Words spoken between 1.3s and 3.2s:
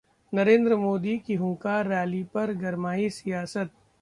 'हुंकार रैली' पर गरमाई